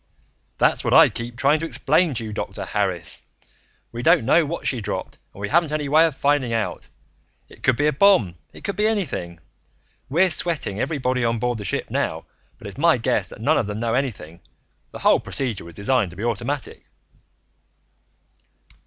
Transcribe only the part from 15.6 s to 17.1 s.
was designed to be automatic."